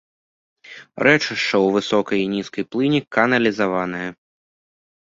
Рэчышча 1.07 1.37
ў 1.39 1.67
высокай 1.75 2.17
і 2.25 2.27
нізкай 2.33 2.63
плыні 2.73 2.99
каналізаванае. 3.19 4.07